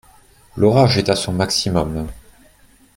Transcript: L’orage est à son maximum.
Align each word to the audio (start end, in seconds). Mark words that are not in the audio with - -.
L’orage 0.57 0.97
est 0.97 1.09
à 1.09 1.15
son 1.15 1.31
maximum. 1.31 2.07